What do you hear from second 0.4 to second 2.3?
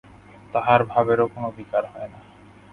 তাহার ভাবেরও কোনো বিকার হয় না।